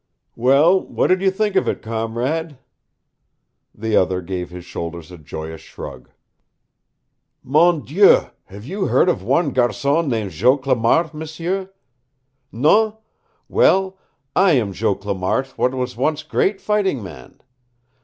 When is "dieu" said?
7.85-8.31